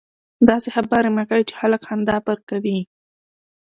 [0.47, 1.43] داسي خبري مه کوئ!
[1.49, 2.77] چي خلک خندا پر کوي.